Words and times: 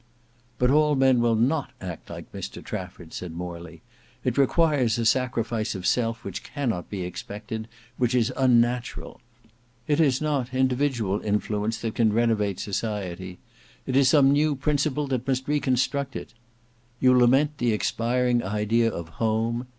"But 0.57 0.71
all 0.71 0.95
men 0.95 1.21
will 1.21 1.35
not 1.35 1.73
act 1.79 2.09
like 2.09 2.31
Mr 2.31 2.63
Trafford," 2.65 3.13
said 3.13 3.33
Morley. 3.33 3.83
"It 4.23 4.35
requires 4.35 4.97
a 4.97 5.05
sacrifice 5.05 5.75
of 5.75 5.85
self 5.85 6.23
which 6.23 6.41
cannot 6.41 6.89
be 6.89 7.03
expected, 7.03 7.67
which 7.97 8.15
is 8.15 8.33
unnatural. 8.35 9.21
It 9.85 9.99
is 9.99 10.19
not 10.19 10.55
individual 10.55 11.21
influence 11.21 11.77
that 11.81 11.93
can 11.93 12.13
renovate 12.13 12.59
society: 12.59 13.37
it 13.85 13.95
is 13.95 14.09
some 14.09 14.31
new 14.31 14.55
principle 14.55 15.05
that 15.05 15.27
must 15.27 15.47
reconstruct 15.47 16.15
it. 16.15 16.33
You 16.99 17.15
lament 17.15 17.59
the 17.59 17.71
expiring 17.71 18.41
idea 18.43 18.89
of 18.89 19.07
Home. 19.07 19.67